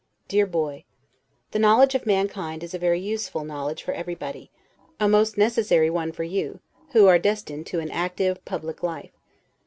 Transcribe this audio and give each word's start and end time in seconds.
DEAR 0.27 0.47
BOY: 0.47 0.83
The 1.51 1.59
knowledge 1.59 1.93
of 1.93 2.07
mankind 2.07 2.63
is 2.63 2.73
a 2.73 2.79
very 2.79 2.99
use 2.99 3.29
ful 3.29 3.43
knowledge 3.43 3.83
for 3.83 3.93
everybody; 3.93 4.49
a 4.99 5.07
most 5.07 5.37
necessary 5.37 5.91
one 5.91 6.11
for 6.11 6.23
you, 6.23 6.59
who 6.93 7.05
are 7.05 7.19
destined 7.19 7.67
to 7.67 7.79
an 7.79 7.91
active, 7.91 8.43
public 8.43 8.81
life. 8.81 9.11